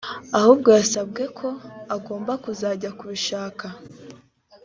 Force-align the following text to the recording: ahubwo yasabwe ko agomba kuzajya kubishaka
ahubwo 0.37 0.69
yasabwe 0.77 1.23
ko 1.37 1.49
agomba 1.95 2.31
kuzajya 2.43 2.89
kubishaka 2.99 3.65